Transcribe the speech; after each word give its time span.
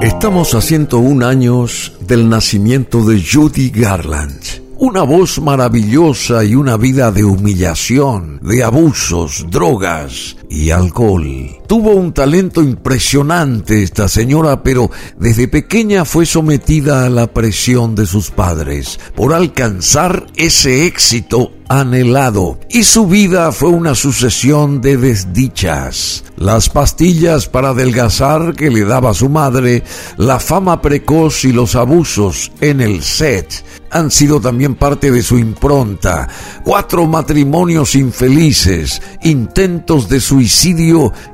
Estamos 0.00 0.54
a 0.54 0.60
101 0.60 1.26
años 1.26 1.92
del 1.98 2.28
nacimiento 2.28 3.04
de 3.04 3.20
Judy 3.20 3.70
Garland. 3.70 4.40
Una 4.76 5.02
voz 5.02 5.40
maravillosa 5.40 6.44
y 6.44 6.54
una 6.54 6.76
vida 6.76 7.10
de 7.10 7.24
humillación, 7.24 8.38
de 8.40 8.62
abusos, 8.62 9.44
drogas 9.50 10.36
y 10.50 10.70
alcohol. 10.70 11.58
Tuvo 11.66 11.90
un 11.90 12.12
talento 12.12 12.62
impresionante 12.62 13.82
esta 13.82 14.08
señora, 14.08 14.62
pero 14.62 14.90
desde 15.18 15.48
pequeña 15.48 16.04
fue 16.04 16.26
sometida 16.26 17.04
a 17.04 17.10
la 17.10 17.26
presión 17.26 17.94
de 17.94 18.06
sus 18.06 18.30
padres 18.30 18.98
por 19.14 19.34
alcanzar 19.34 20.26
ese 20.36 20.86
éxito 20.86 21.52
anhelado 21.68 22.58
y 22.70 22.84
su 22.84 23.06
vida 23.06 23.52
fue 23.52 23.68
una 23.68 23.94
sucesión 23.94 24.80
de 24.80 24.96
desdichas. 24.96 26.24
Las 26.36 26.70
pastillas 26.70 27.48
para 27.48 27.70
adelgazar 27.70 28.54
que 28.54 28.70
le 28.70 28.84
daba 28.84 29.12
su 29.12 29.28
madre, 29.28 29.82
la 30.16 30.38
fama 30.38 30.80
precoz 30.80 31.44
y 31.44 31.52
los 31.52 31.74
abusos 31.74 32.50
en 32.60 32.80
el 32.80 33.02
set 33.02 33.64
han 33.90 34.10
sido 34.10 34.40
también 34.40 34.74
parte 34.74 35.10
de 35.10 35.22
su 35.22 35.38
impronta. 35.38 36.28
Cuatro 36.64 37.06
matrimonios 37.06 37.94
infelices, 37.94 39.02
intentos 39.22 40.08
de 40.08 40.20
suicidio 40.20 40.37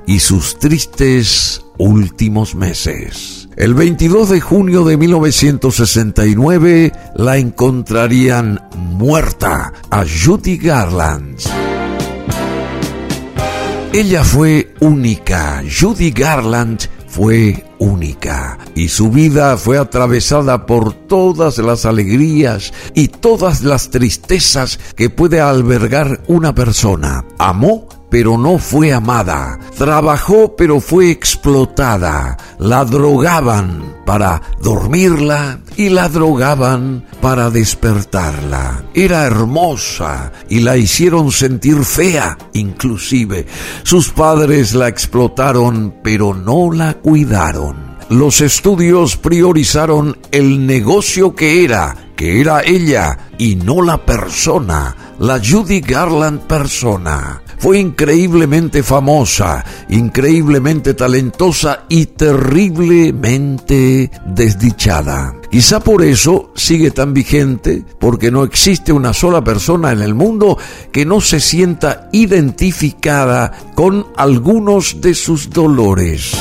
y 0.07 0.19
sus 0.21 0.59
tristes 0.59 1.63
últimos 1.77 2.55
meses. 2.55 3.49
El 3.57 3.75
22 3.75 4.31
de 4.31 4.41
junio 4.41 4.85
de 4.85 4.97
1969 4.97 6.93
la 7.17 7.37
encontrarían 7.37 8.61
muerta 8.77 9.73
a 9.91 10.05
Judy 10.05 10.57
Garland. 10.57 11.39
Ella 13.93 14.25
fue 14.25 14.73
única. 14.81 15.63
Judy 15.69 16.11
Garland 16.11 16.89
fue 17.07 17.65
única 17.79 18.59
y 18.75 18.89
su 18.89 19.11
vida 19.11 19.57
fue 19.57 19.79
atravesada 19.79 20.67
por 20.67 20.95
todas 20.95 21.59
las 21.59 21.85
alegrías 21.85 22.73
y 22.95 23.07
todas 23.09 23.63
las 23.63 23.91
tristezas 23.91 24.81
que 24.97 25.11
puede 25.11 25.41
albergar 25.41 26.23
una 26.27 26.55
persona. 26.55 27.25
Amó 27.39 27.89
pero 28.15 28.39
no 28.39 28.59
fue 28.59 28.93
amada. 28.93 29.59
Trabajó, 29.77 30.55
pero 30.55 30.79
fue 30.79 31.11
explotada. 31.11 32.37
La 32.61 32.85
drogaban 32.85 33.97
para 34.07 34.41
dormirla 34.63 35.59
y 35.77 35.89
la 35.89 36.09
drogaban 36.09 37.05
para 37.21 37.51
despertarla. 37.51 38.85
Era 38.95 39.25
hermosa 39.25 40.31
y 40.49 40.61
la 40.61 40.77
hicieron 40.77 41.33
sentir 41.33 41.85
fea, 41.85 42.39
inclusive. 42.53 43.47
Sus 43.83 44.11
padres 44.11 44.75
la 44.75 44.87
explotaron, 44.87 45.97
pero 46.05 46.35
no 46.35 46.71
la 46.71 46.95
cuidaron. 46.95 47.97
Los 48.11 48.43
estudios 48.43 49.17
priorizaron 49.17 50.17
el 50.31 50.65
negocio 50.65 51.35
que 51.35 51.65
era, 51.65 51.97
que 52.15 52.41
era 52.41 52.63
ella 52.63 53.19
y 53.39 53.57
no 53.57 53.83
la 53.83 54.07
persona, 54.07 54.95
la 55.19 55.41
Judy 55.45 55.81
Garland 55.81 56.43
persona. 56.43 57.41
Fue 57.59 57.79
increíblemente 57.79 58.83
famosa, 58.83 59.65
increíblemente 59.89 60.95
talentosa 60.95 61.85
y 61.89 62.07
terriblemente 62.07 64.11
desdichada. 64.27 65.35
Quizá 65.51 65.81
por 65.81 66.03
eso 66.03 66.53
sigue 66.55 66.91
tan 66.91 67.15
vigente, 67.15 67.85
porque 68.01 68.31
no 68.31 68.43
existe 68.43 68.93
una 68.93 69.13
sola 69.13 69.45
persona 69.45 69.93
en 69.93 70.03
el 70.03 70.15
mundo 70.15 70.59
que 70.93 71.05
no 71.05 71.21
se 71.21 71.41
sienta 71.41 72.09
identificada 72.13 73.53
con 73.75 74.07
algunos 74.17 75.01
de 75.01 75.15
sus 75.15 75.51
dolores. 75.51 76.33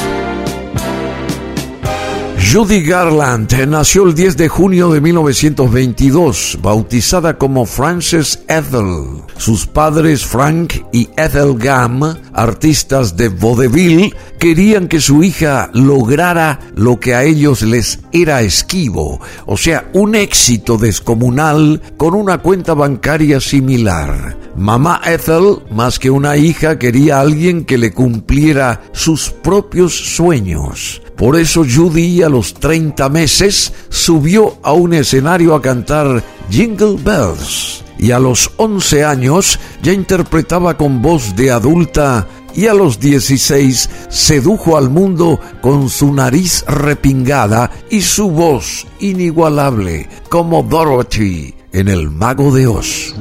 Judy 2.51 2.81
Garland 2.81 3.51
nació 3.67 4.03
el 4.03 4.13
10 4.13 4.37
de 4.37 4.49
junio 4.49 4.91
de 4.91 5.01
1922, 5.01 6.59
bautizada 6.61 7.37
como 7.37 7.65
Frances 7.65 8.43
Ethel. 8.47 9.23
Sus 9.37 9.65
padres 9.65 10.25
Frank 10.25 10.73
y 10.91 11.09
Ethel 11.17 11.57
Gam, 11.57 12.03
artistas 12.33 13.15
de 13.17 13.29
vaudeville, 13.29 14.13
querían 14.39 14.87
que 14.87 14.99
su 14.99 15.23
hija 15.23 15.71
lograra 15.73 16.59
lo 16.75 16.99
que 16.99 17.15
a 17.15 17.23
ellos 17.23 17.61
les 17.63 18.01
era 18.11 18.41
esquivo, 18.41 19.19
o 19.45 19.57
sea, 19.57 19.89
un 19.93 20.13
éxito 20.13 20.77
descomunal 20.77 21.81
con 21.97 22.13
una 22.13 22.39
cuenta 22.39 22.73
bancaria 22.73 23.39
similar. 23.39 24.37
Mamá 24.55 25.01
Ethel, 25.05 25.59
más 25.71 25.97
que 25.97 26.11
una 26.11 26.37
hija, 26.37 26.77
quería 26.77 27.17
a 27.17 27.21
alguien 27.21 27.65
que 27.65 27.79
le 27.79 27.91
cumpliera 27.91 28.81
sus 28.91 29.31
propios 29.31 29.95
sueños. 30.15 31.01
Por 31.23 31.37
eso 31.37 31.63
Judy 31.63 32.21
a 32.21 32.27
los 32.27 32.53
30 32.53 33.07
meses 33.07 33.71
subió 33.87 34.57
a 34.61 34.73
un 34.73 34.93
escenario 34.93 35.55
a 35.55 35.61
cantar 35.61 36.21
Jingle 36.49 36.97
Bells 37.01 37.85
y 37.97 38.11
a 38.11 38.19
los 38.19 38.51
11 38.57 39.05
años 39.05 39.57
ya 39.81 39.93
interpretaba 39.93 40.75
con 40.75 41.01
voz 41.01 41.33
de 41.37 41.49
adulta 41.49 42.27
y 42.53 42.67
a 42.67 42.73
los 42.73 42.99
16 42.99 43.89
sedujo 44.09 44.75
al 44.75 44.89
mundo 44.89 45.39
con 45.61 45.87
su 45.87 46.13
nariz 46.13 46.65
repingada 46.67 47.71
y 47.89 48.01
su 48.01 48.29
voz 48.29 48.85
inigualable 48.99 50.09
como 50.27 50.61
Dorothy 50.61 51.53
en 51.71 51.87
El 51.87 52.11
Mago 52.11 52.53
de 52.53 52.67
Oz. 52.67 53.15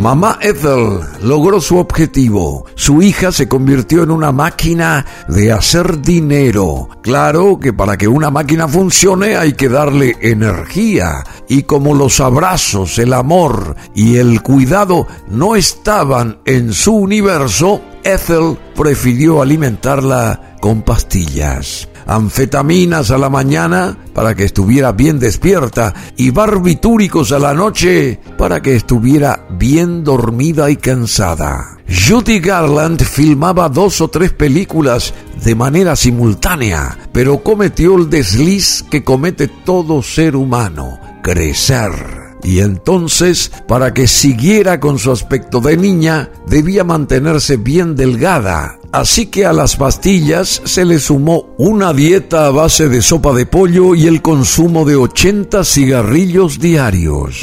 Mamá 0.00 0.38
Ethel 0.40 1.00
logró 1.22 1.60
su 1.60 1.76
objetivo. 1.76 2.64
Su 2.74 3.02
hija 3.02 3.30
se 3.32 3.48
convirtió 3.48 4.02
en 4.02 4.10
una 4.10 4.32
máquina 4.32 5.04
de 5.28 5.52
hacer 5.52 6.00
dinero. 6.00 6.88
Claro 7.02 7.60
que 7.60 7.74
para 7.74 7.98
que 7.98 8.08
una 8.08 8.30
máquina 8.30 8.66
funcione 8.66 9.36
hay 9.36 9.52
que 9.52 9.68
darle 9.68 10.16
energía. 10.22 11.22
Y 11.48 11.64
como 11.64 11.92
los 11.92 12.18
abrazos, 12.18 12.98
el 12.98 13.12
amor 13.12 13.76
y 13.94 14.16
el 14.16 14.40
cuidado 14.40 15.06
no 15.28 15.54
estaban 15.54 16.38
en 16.46 16.72
su 16.72 16.94
universo, 16.94 17.82
Ethel 18.02 18.56
prefirió 18.74 19.42
alimentarla 19.42 20.56
con 20.62 20.80
pastillas 20.80 21.89
anfetaminas 22.10 23.12
a 23.12 23.18
la 23.18 23.30
mañana 23.30 23.96
para 24.12 24.34
que 24.34 24.44
estuviera 24.44 24.90
bien 24.90 25.20
despierta 25.20 25.94
y 26.16 26.30
barbitúricos 26.30 27.30
a 27.30 27.38
la 27.38 27.54
noche 27.54 28.18
para 28.36 28.60
que 28.60 28.74
estuviera 28.74 29.46
bien 29.50 30.02
dormida 30.02 30.70
y 30.70 30.76
cansada. 30.76 31.78
Judy 31.88 32.40
Garland 32.40 33.02
filmaba 33.04 33.68
dos 33.68 34.00
o 34.00 34.08
tres 34.08 34.32
películas 34.32 35.14
de 35.44 35.54
manera 35.54 35.94
simultánea, 35.94 36.98
pero 37.12 37.44
cometió 37.44 37.96
el 37.96 38.10
desliz 38.10 38.84
que 38.90 39.04
comete 39.04 39.46
todo 39.46 40.02
ser 40.02 40.34
humano, 40.34 40.98
crecer. 41.22 42.19
Y 42.42 42.60
entonces, 42.60 43.52
para 43.68 43.92
que 43.94 44.06
siguiera 44.06 44.80
con 44.80 44.98
su 44.98 45.10
aspecto 45.10 45.60
de 45.60 45.76
niña, 45.76 46.30
debía 46.46 46.84
mantenerse 46.84 47.56
bien 47.56 47.96
delgada, 47.96 48.80
Así 48.92 49.26
que 49.26 49.46
a 49.46 49.52
las 49.52 49.76
pastillas 49.76 50.62
se 50.64 50.84
le 50.84 50.98
sumó 50.98 51.54
una 51.58 51.92
dieta 51.92 52.46
a 52.46 52.50
base 52.50 52.88
de 52.88 53.02
sopa 53.02 53.32
de 53.32 53.46
pollo 53.46 53.94
y 53.94 54.08
el 54.08 54.20
consumo 54.20 54.84
de 54.84 54.96
80 54.96 55.62
cigarrillos 55.62 56.58
diarios. 56.58 57.40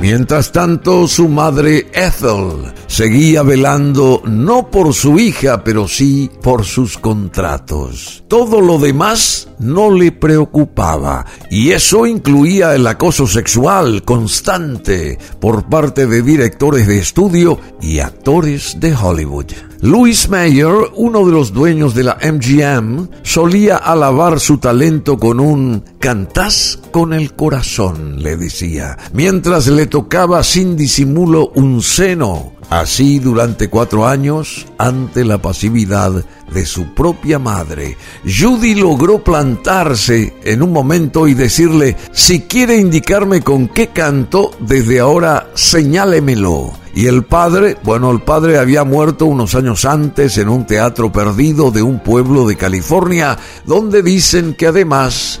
Mientras 0.00 0.50
tanto, 0.50 1.06
su 1.06 1.28
madre 1.28 1.88
Ethel 1.92 2.72
seguía 2.86 3.42
velando 3.42 4.22
no 4.24 4.70
por 4.70 4.94
su 4.94 5.18
hija, 5.18 5.62
pero 5.62 5.86
sí 5.88 6.30
por 6.42 6.64
sus 6.64 6.96
contratos. 6.96 8.24
Todo 8.26 8.62
lo 8.62 8.78
demás 8.78 9.48
no 9.58 9.90
le 9.90 10.10
preocupaba 10.10 11.26
y 11.50 11.72
eso 11.72 12.06
incluía 12.06 12.74
el 12.74 12.86
acoso 12.86 13.26
sexual 13.26 14.02
constante 14.02 15.18
por 15.38 15.68
parte 15.68 16.06
de 16.06 16.22
directores 16.22 16.86
de 16.86 16.98
estudio 16.98 17.60
y 17.82 17.98
actores 17.98 18.80
de 18.80 18.94
Hollywood. 18.94 19.52
Louis 19.82 20.28
Mayer, 20.30 20.74
uno 20.94 21.26
de 21.26 21.32
los 21.32 21.52
dueños 21.52 21.94
de 21.94 22.04
la 22.04 22.18
MGM, 22.22 23.08
solía 23.22 23.76
alabar 23.76 24.40
su 24.40 24.58
talento 24.58 25.18
con 25.18 25.40
un 25.40 25.84
cantás 25.98 26.79
con 26.90 27.12
el 27.12 27.34
corazón, 27.34 28.22
le 28.22 28.36
decía, 28.36 28.98
mientras 29.12 29.66
le 29.68 29.86
tocaba 29.86 30.42
sin 30.42 30.76
disimulo 30.76 31.50
un 31.54 31.82
seno 31.82 32.52
Así 32.70 33.18
durante 33.18 33.68
cuatro 33.68 34.06
años, 34.06 34.64
ante 34.78 35.24
la 35.24 35.42
pasividad 35.42 36.24
de 36.54 36.64
su 36.64 36.94
propia 36.94 37.40
madre, 37.40 37.96
Judy 38.24 38.76
logró 38.76 39.24
plantarse 39.24 40.34
en 40.44 40.62
un 40.62 40.72
momento 40.72 41.26
y 41.26 41.34
decirle, 41.34 41.96
si 42.12 42.42
quiere 42.42 42.76
indicarme 42.76 43.42
con 43.42 43.66
qué 43.66 43.88
canto, 43.88 44.52
desde 44.60 45.00
ahora 45.00 45.50
señálemelo. 45.54 46.70
Y 46.94 47.06
el 47.06 47.24
padre, 47.24 47.76
bueno, 47.82 48.12
el 48.12 48.20
padre 48.20 48.56
había 48.56 48.84
muerto 48.84 49.26
unos 49.26 49.56
años 49.56 49.84
antes 49.84 50.38
en 50.38 50.48
un 50.48 50.64
teatro 50.64 51.10
perdido 51.10 51.72
de 51.72 51.82
un 51.82 51.98
pueblo 51.98 52.46
de 52.46 52.54
California, 52.54 53.36
donde 53.66 54.00
dicen 54.04 54.54
que 54.54 54.68
además 54.68 55.40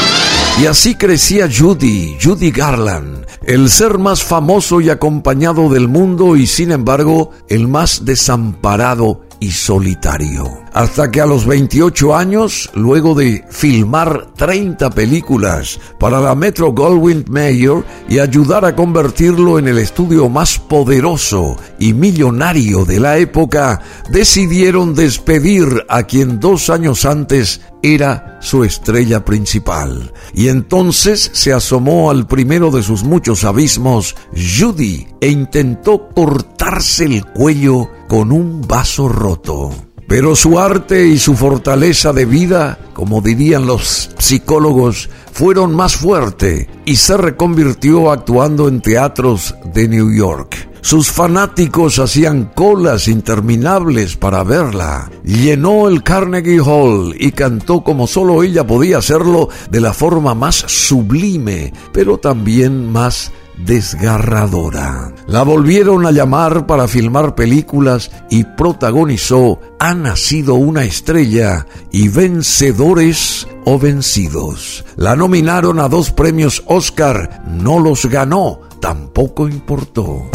Y 0.61 0.67
así 0.67 0.93
crecía 0.93 1.49
Judy, 1.51 2.17
Judy 2.21 2.51
Garland 2.51 3.25
el 3.43 3.69
ser 3.69 3.97
más 3.97 4.23
famoso 4.23 4.79
y 4.81 4.91
acompañado 4.91 5.69
del 5.69 5.87
mundo 5.87 6.35
y 6.35 6.45
sin 6.45 6.71
embargo 6.71 7.31
el 7.49 7.67
más 7.67 8.05
desamparado 8.05 9.21
y 9.41 9.51
solitario. 9.51 10.61
Hasta 10.71 11.11
que 11.11 11.19
a 11.19 11.25
los 11.25 11.45
28 11.45 12.15
años, 12.15 12.69
luego 12.75 13.15
de 13.15 13.43
filmar 13.49 14.27
30 14.37 14.91
películas 14.91 15.79
para 15.99 16.21
la 16.21 16.35
Metro 16.35 16.71
Goldwyn 16.71 17.25
Mayer 17.27 17.83
y 18.07 18.19
ayudar 18.19 18.63
a 18.63 18.75
convertirlo 18.75 19.59
en 19.59 19.67
el 19.67 19.79
estudio 19.79 20.29
más 20.29 20.59
poderoso 20.59 21.57
y 21.79 21.93
millonario 21.93 22.85
de 22.85 22.99
la 22.99 23.17
época, 23.17 23.81
decidieron 24.09 24.93
despedir 24.93 25.85
a 25.89 26.03
quien 26.03 26.39
dos 26.39 26.69
años 26.69 27.03
antes 27.03 27.61
era 27.81 28.37
su 28.41 28.63
estrella 28.63 29.25
principal. 29.25 30.13
Y 30.33 30.49
entonces 30.49 31.31
se 31.33 31.51
asomó 31.51 32.11
al 32.11 32.27
primero 32.27 32.69
de 32.69 32.83
sus 32.83 33.03
muchos 33.03 33.43
abismos, 33.43 34.15
Judy, 34.33 35.07
e 35.19 35.29
intentó 35.29 36.09
cortarse 36.09 37.05
el 37.05 37.25
cuello 37.25 37.89
con 38.11 38.33
un 38.33 38.61
vaso 38.67 39.07
roto. 39.07 39.73
Pero 40.05 40.35
su 40.35 40.59
arte 40.59 41.07
y 41.07 41.17
su 41.17 41.33
fortaleza 41.33 42.11
de 42.11 42.25
vida, 42.25 42.77
como 42.91 43.21
dirían 43.21 43.65
los 43.65 44.09
psicólogos, 44.17 45.09
fueron 45.31 45.73
más 45.73 45.95
fuerte 45.95 46.69
y 46.83 46.97
se 46.97 47.15
reconvirtió 47.15 48.11
actuando 48.11 48.67
en 48.67 48.81
teatros 48.81 49.55
de 49.73 49.87
New 49.87 50.13
York. 50.13 50.67
Sus 50.81 51.09
fanáticos 51.09 51.99
hacían 51.99 52.51
colas 52.53 53.07
interminables 53.07 54.17
para 54.17 54.43
verla. 54.43 55.09
Llenó 55.23 55.87
el 55.87 56.03
Carnegie 56.03 56.59
Hall 56.59 57.15
y 57.17 57.31
cantó 57.31 57.81
como 57.81 58.07
solo 58.07 58.43
ella 58.43 58.67
podía 58.67 58.97
hacerlo 58.97 59.47
de 59.69 59.79
la 59.79 59.93
forma 59.93 60.35
más 60.35 60.55
sublime, 60.67 61.71
pero 61.93 62.17
también 62.17 62.91
más 62.91 63.31
desgarradora. 63.65 65.13
La 65.27 65.43
volvieron 65.43 66.05
a 66.05 66.11
llamar 66.11 66.65
para 66.65 66.87
filmar 66.87 67.35
películas 67.35 68.11
y 68.29 68.43
protagonizó 68.43 69.59
Ha 69.79 69.93
nacido 69.93 70.55
una 70.55 70.83
estrella 70.83 71.65
y 71.91 72.09
Vencedores 72.09 73.47
o 73.65 73.79
Vencidos. 73.79 74.85
La 74.95 75.15
nominaron 75.15 75.79
a 75.79 75.87
dos 75.87 76.11
premios 76.11 76.63
Oscar, 76.67 77.43
no 77.47 77.79
los 77.79 78.05
ganó, 78.05 78.59
tampoco 78.79 79.47
importó. 79.47 80.29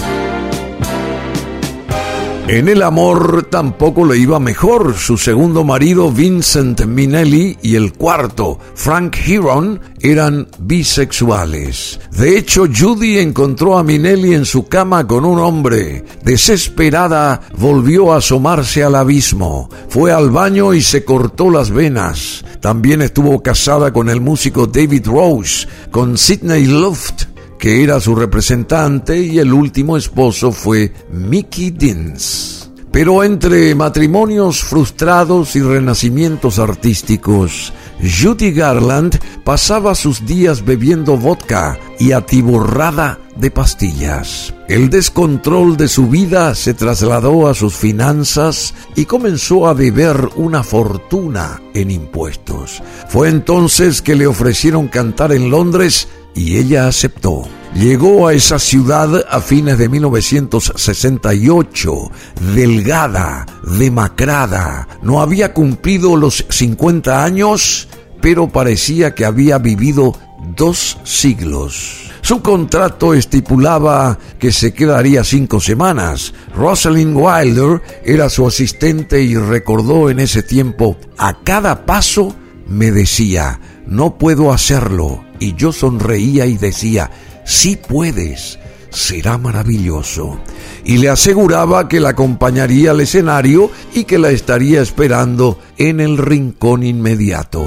En 2.49 2.69
el 2.69 2.85
amor 2.85 3.49
tampoco 3.51 4.05
le 4.05 4.19
iba 4.19 4.39
mejor. 4.39 4.95
Su 4.95 5.19
segundo 5.19 5.65
marido, 5.65 6.13
Vincent 6.13 6.85
Minelli, 6.85 7.59
y 7.61 7.75
el 7.75 7.93
cuarto, 7.93 8.61
Frank 8.77 9.17
Heron, 9.27 9.81
eran 9.99 10.47
bisexuales. 10.61 11.99
De 12.17 12.39
hecho, 12.39 12.67
Judy 12.73 13.19
encontró 13.19 13.77
a 13.77 13.83
Minelli 13.83 14.33
en 14.33 14.45
su 14.45 14.69
cama 14.69 15.09
con 15.09 15.25
un 15.25 15.41
hombre. 15.41 16.05
Desesperada, 16.23 17.41
volvió 17.59 18.13
a 18.13 18.19
asomarse 18.19 18.85
al 18.85 18.95
abismo. 18.95 19.69
Fue 19.89 20.13
al 20.13 20.31
baño 20.31 20.73
y 20.73 20.83
se 20.83 21.05
cortó 21.05 21.51
las 21.51 21.73
venas. 21.73 22.45
También 22.61 23.03
estuvo 23.03 23.43
casada 23.43 23.93
con 23.93 24.09
el 24.09 24.21
músico 24.21 24.69
David 24.69 25.09
Rose, 25.09 25.67
con 25.91 26.17
Sidney 26.17 26.67
Luft 26.67 27.25
que 27.59 27.83
era 27.83 28.01
su 28.01 28.15
representante, 28.15 29.21
y 29.21 29.39
el 29.39 29.53
último 29.53 29.97
esposo 29.97 30.53
fue 30.53 30.93
Mickey 31.11 31.71
Dins. 31.71 32.71
Pero 32.97 33.23
entre 33.23 33.75
matrimonios 33.75 34.65
frustrados 34.65 35.55
y 35.55 35.61
renacimientos 35.61 36.59
artísticos, 36.59 37.73
Judy 38.01 38.53
Garland 38.53 39.19
pasaba 39.45 39.95
sus 39.95 40.25
días 40.25 40.65
bebiendo 40.65 41.19
vodka 41.19 41.79
y 41.99 42.13
atiborrada 42.13 43.19
de 43.37 43.51
pastillas. 43.51 44.55
El 44.67 44.89
descontrol 44.89 45.77
de 45.77 45.89
su 45.89 46.09
vida 46.09 46.55
se 46.55 46.73
trasladó 46.73 47.49
a 47.49 47.55
sus 47.55 47.77
finanzas 47.77 48.73
y 48.95 49.05
comenzó 49.05 49.69
a 49.69 49.75
deber 49.75 50.31
una 50.37 50.63
fortuna 50.63 51.61
en 51.75 51.91
impuestos. 51.91 52.83
Fue 53.09 53.29
entonces 53.29 54.01
que 54.01 54.15
le 54.15 54.27
ofrecieron 54.27 54.89
cantar 54.89 55.33
en 55.33 55.51
Londres 55.51 56.09
y 56.37 56.59
ella 56.59 56.87
aceptó. 56.87 57.49
Llegó 57.75 58.29
a 58.29 58.35
esa 58.35 58.61
ciudad 58.61 59.25
a 59.29 59.41
fines 59.41 59.79
de 59.79 59.89
1968, 59.89 62.13
delgada, 62.55 63.45
demacrada, 63.65 64.87
no 65.03 65.21
había 65.21 65.53
cumplido 65.53 66.15
los 66.17 66.47
50 66.49 67.25
años, 67.25 67.89
pero 68.21 68.49
parecía 68.49 69.13
que 69.15 69.25
había 69.25 69.59
vivido 69.59 70.17
dos 70.57 70.99
siglos. 71.05 72.11
Su 72.23 72.43
contrato 72.43 73.15
estipulaba 73.15 74.19
que 74.39 74.53
se 74.53 74.75
quedaría 74.75 75.23
cinco 75.23 75.61
semanas. 75.61 76.35
Rosalind 76.55 77.17
Wilder 77.17 77.81
era 78.05 78.29
su 78.31 78.47
asistente 78.47 79.23
y 79.23 79.37
recordó 79.37 80.11
en 80.11 80.21
ese 80.21 80.43
tiempo, 80.43 80.97
a 81.19 81.43
cada 81.45 81.87
paso 81.87 82.35
me 82.67 82.91
decía, 82.91 83.61
no 83.87 84.19
puedo 84.19 84.53
hacerlo. 84.53 85.26
Y 85.39 85.55
yo 85.55 85.73
sonreía 85.73 86.47
y 86.47 86.57
decía, 86.57 87.11
sí 87.45 87.77
puedes, 87.77 88.59
será 88.91 89.39
maravilloso. 89.39 90.39
Y 90.85 90.99
le 90.99 91.09
aseguraba 91.09 91.89
que 91.89 92.01
la 92.01 92.11
acompañaría 92.11 92.93
al 92.93 93.01
escenario 93.01 93.71
y 93.95 94.05
que 94.05 94.19
la 94.19 94.31
estaría 94.31 94.81
esperando 94.81 95.59
en 95.77 96.01
el 96.01 96.19
rincón 96.19 96.83
inmediato. 96.83 97.65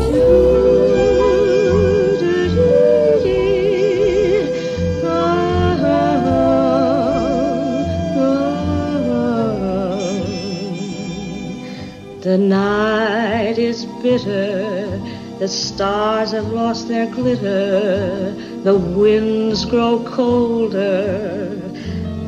The 12.21 12.37
night 12.37 13.57
is 13.57 13.87
bitter. 14.03 15.08
The 15.39 15.47
stars 15.47 16.31
have 16.31 16.51
lost 16.51 16.89
their 16.89 17.05
glitter, 17.05 18.31
the 18.61 18.75
winds 18.75 19.63
grow 19.63 20.03
colder. 20.03 21.61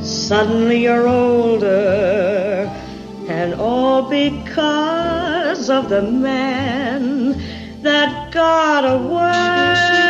Suddenly 0.01 0.83
you're 0.83 1.09
older, 1.09 2.71
and 3.27 3.53
all 3.55 4.03
because 4.09 5.69
of 5.69 5.89
the 5.89 6.01
man 6.03 7.35
that 7.81 8.31
got 8.31 8.85
away. 8.85 10.00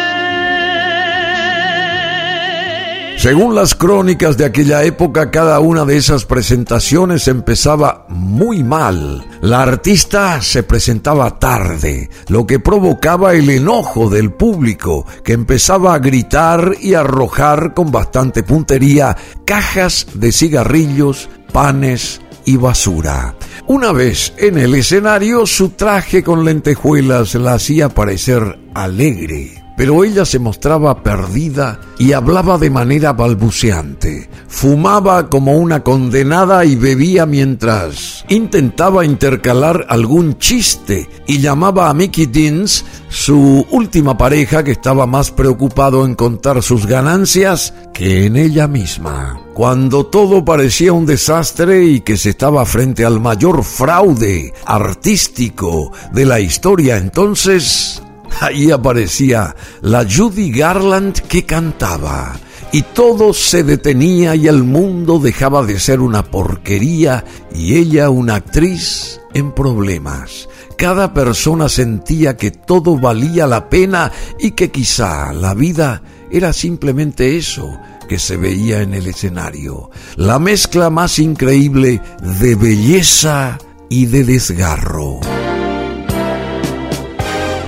Según 3.22 3.54
las 3.54 3.76
crónicas 3.76 4.36
de 4.36 4.46
aquella 4.46 4.84
época, 4.84 5.30
cada 5.30 5.60
una 5.60 5.86
de 5.86 5.96
esas 5.96 6.26
presentaciones 6.26 7.28
empezaba 7.28 8.08
muy 8.10 8.64
mal. 8.64 9.24
La 9.42 9.62
artista 9.62 10.42
se 10.42 10.64
presentaba 10.64 11.38
tarde, 11.38 12.10
lo 12.30 12.48
que 12.48 12.60
provocaba 12.60 13.36
el 13.36 13.48
enojo 13.52 14.10
del 14.10 14.34
público, 14.34 15.06
que 15.24 15.34
empezaba 15.34 15.94
a 15.94 16.00
gritar 16.00 16.72
y 16.82 16.96
arrojar 16.96 17.76
con 17.76 17.92
bastante 17.92 18.42
puntería 18.42 19.16
cajas 19.46 20.08
de 20.16 20.32
cigarrillos, 20.32 21.30
panes 21.54 22.22
y 22.44 22.58
basura. 22.58 23.36
Una 23.68 23.92
vez 23.92 24.34
en 24.40 24.58
el 24.58 24.74
escenario, 24.74 25.46
su 25.46 25.70
traje 25.70 26.24
con 26.24 26.44
lentejuelas 26.44 27.36
la 27.36 27.54
hacía 27.54 27.90
parecer 27.90 28.58
alegre 28.74 29.61
pero 29.82 30.04
ella 30.04 30.26
se 30.26 30.38
mostraba 30.38 31.02
perdida 31.02 31.80
y 31.98 32.14
hablaba 32.14 32.60
de 32.60 32.70
manera 32.70 33.14
balbuceante. 33.14 34.30
Fumaba 34.48 35.28
como 35.28 35.54
una 35.54 35.82
condenada 35.82 36.66
y 36.66 36.76
bebía 36.76 37.26
mientras 37.26 38.24
intentaba 38.30 39.06
intercalar 39.06 39.88
algún 39.90 40.38
chiste 40.38 41.10
y 41.26 41.40
llamaba 41.40 41.90
a 41.90 41.96
Mickey 41.96 42.28
Deans, 42.28 42.86
su 43.10 43.66
última 43.72 44.16
pareja 44.16 44.64
que 44.64 44.70
estaba 44.70 45.08
más 45.08 45.32
preocupado 45.32 46.06
en 46.06 46.14
contar 46.14 46.62
sus 46.62 46.86
ganancias 46.86 47.74
que 47.92 48.28
en 48.28 48.38
ella 48.38 48.68
misma. 48.68 49.42
Cuando 49.56 50.06
todo 50.06 50.46
parecía 50.46 50.94
un 50.94 51.08
desastre 51.08 51.86
y 51.86 52.02
que 52.02 52.18
se 52.18 52.30
estaba 52.30 52.68
frente 52.68 53.04
al 53.04 53.20
mayor 53.20 53.64
fraude 53.64 54.54
artístico 54.64 55.92
de 56.14 56.26
la 56.26 56.40
historia, 56.40 56.98
entonces 56.98 58.04
ahí 58.40 58.72
aparecía 58.72 59.56
la 59.82 60.06
Judy 60.10 60.52
Garland 60.52 61.20
que 61.28 61.46
cantaba. 61.46 62.40
Y 62.74 62.84
todo 62.84 63.34
se 63.34 63.64
detenía 63.64 64.36
y 64.36 64.48
el 64.48 64.64
mundo 64.64 65.20
dejaba 65.20 65.64
de 65.64 65.78
ser 65.78 66.00
una 66.00 66.24
porquería 66.24 67.26
y 67.54 67.76
ella 67.76 68.10
una 68.10 68.36
actriz 68.36 69.20
en 69.34 69.52
problemas. 69.52 70.48
Cada 70.78 71.14
persona 71.14 71.68
sentía 71.68 72.38
que 72.38 72.52
todo 72.52 72.98
valía 72.98 73.46
la 73.46 73.70
pena 73.70 74.12
y 74.40 74.52
que 74.52 74.72
quizá 74.72 75.34
la 75.34 75.54
vida 75.54 76.02
era 76.32 76.54
simplemente 76.54 77.38
eso, 77.38 77.78
que 78.08 78.18
se 78.18 78.38
veía 78.38 78.82
en 78.82 78.94
el 78.94 79.08
escenario, 79.08 79.92
la 80.16 80.40
mezcla 80.40 80.90
más 80.90 81.20
increíble 81.20 82.02
de 82.40 82.56
belleza 82.56 83.58
y 83.90 84.06
de 84.06 84.24
desgarro. 84.24 85.20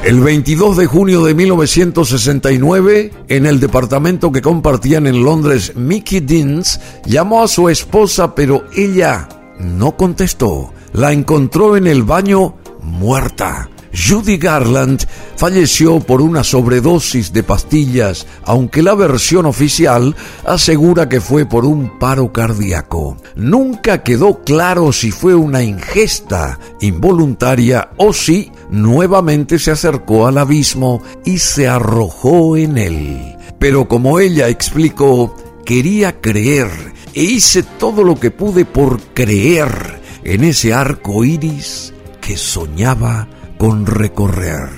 El 0.03 0.19
22 0.19 0.75
de 0.75 0.85
junio 0.85 1.23
de 1.23 1.33
1969, 1.33 3.13
en 3.29 3.45
el 3.45 3.61
departamento 3.61 4.33
que 4.33 4.41
compartían 4.41 5.07
en 5.07 5.23
Londres, 5.23 5.77
Mickey 5.77 6.19
Deans 6.19 6.81
llamó 7.05 7.41
a 7.41 7.47
su 7.47 7.69
esposa, 7.69 8.35
pero 8.35 8.65
ella 8.75 9.29
no 9.59 9.95
contestó. 9.95 10.73
La 10.91 11.13
encontró 11.13 11.77
en 11.77 11.87
el 11.87 12.03
baño 12.03 12.55
muerta. 12.81 13.69
Judy 13.95 14.37
Garland 14.37 15.05
falleció 15.35 15.99
por 15.99 16.21
una 16.21 16.43
sobredosis 16.43 17.31
de 17.31 17.43
pastillas, 17.43 18.25
aunque 18.43 18.81
la 18.81 18.95
versión 18.95 19.45
oficial 19.45 20.15
asegura 20.45 21.07
que 21.07 21.21
fue 21.21 21.45
por 21.45 21.63
un 21.63 21.99
paro 21.99 22.33
cardíaco. 22.33 23.17
Nunca 23.35 24.03
quedó 24.03 24.41
claro 24.43 24.91
si 24.91 25.11
fue 25.11 25.35
una 25.35 25.61
ingesta 25.61 26.59
involuntaria 26.81 27.91
o 27.97 28.13
si 28.13 28.51
nuevamente 28.73 29.59
se 29.59 29.71
acercó 29.71 30.25
al 30.25 30.39
abismo 30.39 31.01
y 31.23 31.37
se 31.37 31.67
arrojó 31.67 32.57
en 32.57 32.77
él. 32.77 33.37
Pero 33.59 33.87
como 33.87 34.19
ella 34.19 34.49
explicó, 34.49 35.35
quería 35.63 36.19
creer 36.19 36.69
e 37.13 37.23
hice 37.23 37.63
todo 37.63 38.03
lo 38.03 38.19
que 38.19 38.31
pude 38.31 38.65
por 38.65 38.99
creer 39.13 40.01
en 40.23 40.43
ese 40.43 40.73
arco 40.73 41.23
iris 41.23 41.93
que 42.19 42.35
soñaba 42.35 43.27
con 43.57 43.85
recorrer. 43.85 44.69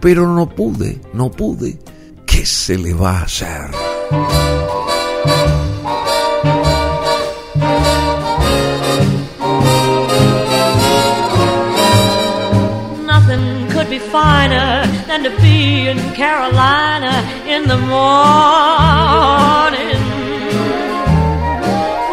Pero 0.00 0.34
no 0.34 0.48
pude, 0.48 1.00
no 1.14 1.30
pude. 1.30 1.78
¿Qué 2.26 2.44
se 2.44 2.76
le 2.76 2.92
va 2.92 3.20
a 3.20 3.22
hacer? 3.22 3.70
Finer 14.14 14.86
than 15.08 15.24
to 15.24 15.30
be 15.42 15.88
in 15.88 15.98
Carolina 16.14 17.14
in 17.54 17.66
the 17.66 17.76
morning. 17.76 18.04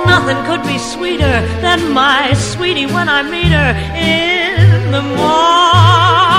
Nothing 0.07 0.39
could 0.47 0.63
be 0.63 0.79
sweeter 0.79 1.35
than 1.61 1.91
my 1.91 2.33
sweetie 2.33 2.87
when 2.87 3.07
I 3.07 3.21
meet 3.21 3.51
her 3.59 3.71
in 3.93 4.91
the 4.91 5.03
morning. 5.03 6.30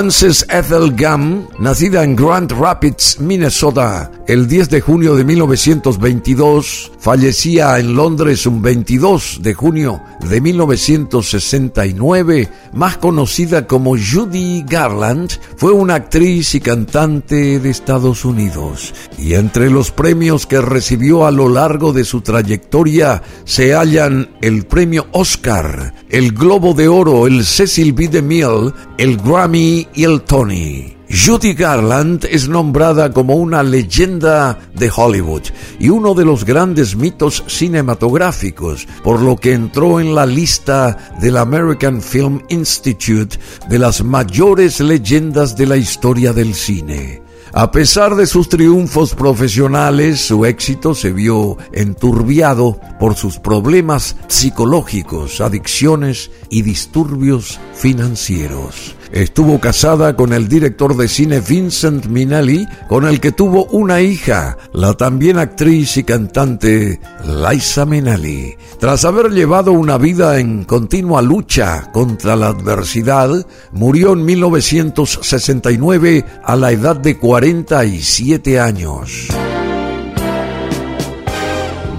Frances 0.00 0.46
Ethel 0.48 0.96
Gum, 0.96 1.46
nacida 1.58 2.02
en 2.02 2.16
Grand 2.16 2.50
Rapids, 2.52 3.20
Minnesota, 3.20 4.10
el 4.26 4.48
10 4.48 4.70
de 4.70 4.80
junio 4.80 5.14
de 5.14 5.24
1922, 5.24 6.92
fallecía 6.98 7.78
en 7.78 7.94
Londres 7.94 8.46
un 8.46 8.62
22 8.62 9.40
de 9.42 9.52
junio 9.52 10.00
de 10.26 10.40
1969, 10.40 12.48
más 12.72 12.96
conocida 12.96 13.66
como 13.66 13.98
Judy 13.98 14.64
Garland, 14.66 15.32
fue 15.58 15.72
una 15.72 15.96
actriz 15.96 16.54
y 16.54 16.60
cantante 16.60 17.58
de 17.58 17.68
Estados 17.68 18.24
Unidos. 18.24 18.94
Y 19.18 19.34
entre 19.34 19.68
los 19.68 19.90
premios 19.90 20.46
que 20.46 20.62
recibió 20.62 21.26
a 21.26 21.30
lo 21.30 21.50
largo 21.50 21.92
de 21.92 22.06
su 22.06 22.22
trayectoria 22.22 23.22
se 23.44 23.74
hallan 23.74 24.30
el 24.40 24.64
premio 24.64 25.08
Oscar, 25.12 25.92
el 26.08 26.32
Globo 26.32 26.72
de 26.72 26.88
Oro, 26.88 27.26
el 27.26 27.44
Cecil 27.44 27.92
B. 27.92 28.08
DeMille, 28.08 28.72
el 28.96 29.18
Grammy 29.18 29.89
y 29.94 30.04
el 30.04 30.22
Tony. 30.22 30.96
Judy 31.10 31.54
Garland 31.54 32.24
es 32.30 32.48
nombrada 32.48 33.12
como 33.12 33.34
una 33.34 33.64
leyenda 33.64 34.58
de 34.74 34.92
Hollywood 34.94 35.42
y 35.80 35.88
uno 35.88 36.14
de 36.14 36.24
los 36.24 36.44
grandes 36.44 36.94
mitos 36.94 37.42
cinematográficos, 37.48 38.86
por 39.02 39.20
lo 39.20 39.36
que 39.36 39.52
entró 39.52 39.98
en 39.98 40.14
la 40.14 40.24
lista 40.24 40.96
del 41.20 41.36
American 41.36 42.00
Film 42.00 42.42
Institute 42.48 43.38
de 43.68 43.78
las 43.80 44.04
mayores 44.04 44.78
leyendas 44.78 45.56
de 45.56 45.66
la 45.66 45.76
historia 45.76 46.32
del 46.32 46.54
cine. 46.54 47.22
A 47.52 47.72
pesar 47.72 48.14
de 48.14 48.28
sus 48.28 48.48
triunfos 48.48 49.16
profesionales, 49.16 50.20
su 50.20 50.44
éxito 50.46 50.94
se 50.94 51.12
vio 51.12 51.58
enturbiado 51.72 52.78
por 53.00 53.16
sus 53.16 53.40
problemas 53.40 54.14
psicológicos, 54.28 55.40
adicciones 55.40 56.30
y 56.48 56.62
disturbios 56.62 57.58
financieros. 57.74 58.94
Estuvo 59.12 59.58
casada 59.58 60.14
con 60.14 60.32
el 60.32 60.48
director 60.48 60.96
de 60.96 61.08
cine 61.08 61.40
Vincent 61.40 62.06
Minnelli, 62.06 62.68
con 62.88 63.06
el 63.06 63.18
que 63.18 63.32
tuvo 63.32 63.64
una 63.66 64.00
hija, 64.00 64.56
la 64.72 64.94
también 64.94 65.38
actriz 65.38 65.96
y 65.96 66.04
cantante 66.04 67.00
Liza 67.24 67.86
Minnelli. 67.86 68.54
Tras 68.78 69.04
haber 69.04 69.32
llevado 69.32 69.72
una 69.72 69.98
vida 69.98 70.38
en 70.38 70.64
continua 70.64 71.22
lucha 71.22 71.90
contra 71.92 72.36
la 72.36 72.48
adversidad, 72.48 73.44
murió 73.72 74.12
en 74.12 74.24
1969 74.24 76.24
a 76.44 76.54
la 76.54 76.70
edad 76.70 76.96
de 76.96 77.18
47 77.18 78.60
años. 78.60 79.28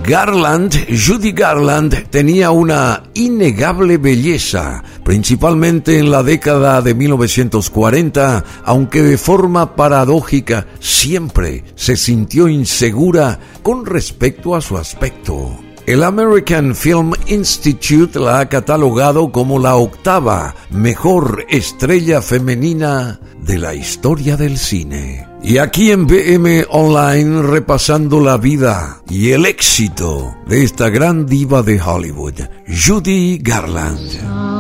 Garland, 0.03 0.74
Judy 0.89 1.32
Garland, 1.32 2.10
tenía 2.10 2.51
una 2.51 3.03
innegable 3.13 3.98
belleza, 3.98 4.84
principalmente 5.03 5.98
en 6.00 6.12
la 6.12 6.24
década 6.24 6.81
de 6.81 6.93
1940, 6.93 8.43
aunque 8.63 9.01
de 9.01 9.17
forma 9.17 9.75
paradójica 9.75 10.67
siempre 10.79 11.63
se 11.75 11.96
sintió 11.96 12.48
insegura 12.48 13.39
con 13.63 13.86
respecto 13.86 14.55
a 14.55 14.62
su 14.62 14.77
aspecto. 14.77 15.58
El 15.88 16.03
American 16.03 16.75
Film 16.75 17.13
Institute 17.27 18.20
la 18.20 18.39
ha 18.39 18.50
catalogado 18.50 19.31
como 19.31 19.58
la 19.58 19.75
octava 19.75 20.55
mejor 20.70 21.46
estrella 21.50 22.22
femenina 22.22 23.20
de 23.41 23.58
la 23.58 23.74
historia 23.74 24.38
del 24.38 24.58
cine. 24.58 25.27
Y 25.43 25.58
aquí 25.58 25.91
en 25.91 26.05
BM 26.05 26.65
Online 26.70 27.41
repasando 27.41 28.22
la 28.22 28.38
vida 28.38 29.01
y 29.10 29.31
el 29.31 29.48
éxito 29.48 30.36
de 30.48 30.63
esta 30.63 30.89
gran 30.89 31.25
diva 31.25 31.63
de 31.63 31.81
Hollywood, 31.81 32.41
Judy 32.67 33.39
Garland. 33.39 34.50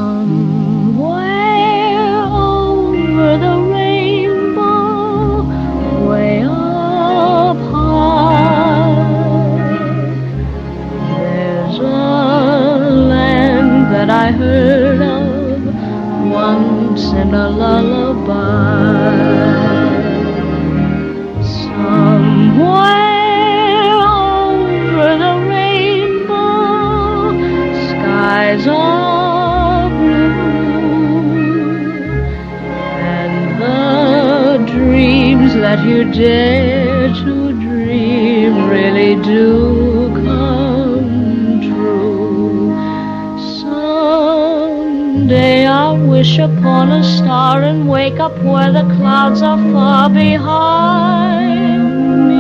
wish 46.21 46.37
upon 46.37 46.91
a 46.91 47.03
star 47.03 47.63
and 47.63 47.89
wake 47.89 48.19
up 48.19 48.37
where 48.43 48.71
the 48.71 48.83
clouds 48.95 49.41
are 49.41 49.57
far 49.73 50.07
behind 50.07 51.81
me. 52.29 52.37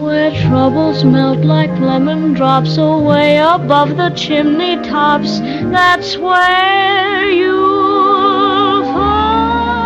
Where 0.00 0.32
troubles 0.48 1.04
melt 1.04 1.44
like 1.44 1.70
lemon 1.78 2.32
drops 2.32 2.76
away 2.76 3.38
above 3.38 3.96
the 3.96 4.10
chimney 4.16 4.74
tops, 4.82 5.38
that's 5.70 6.18
where 6.18 7.30
you'll 7.30 8.82
find 8.82 9.78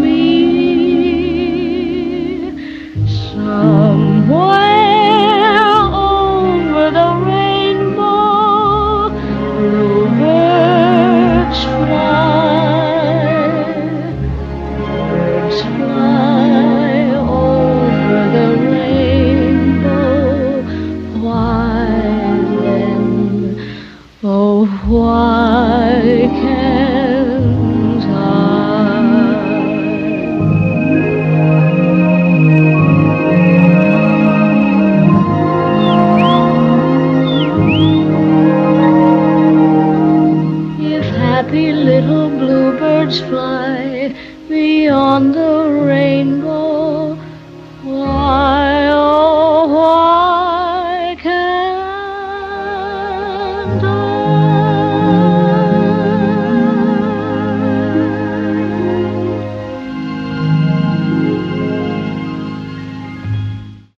me. 0.00 0.88
Somewhere. 3.06 4.57